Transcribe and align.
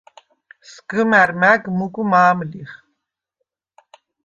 სგჷმა̈რ 0.71 1.29
მა̈გ 1.41 1.63
მუგუ 1.77 2.03
მა̄მ 2.11 2.39
ლიხ. 2.49 2.71